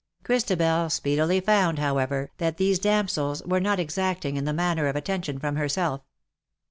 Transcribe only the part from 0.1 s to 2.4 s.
Christabel speedily found,, however^